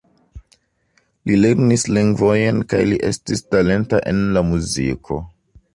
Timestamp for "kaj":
2.73-2.81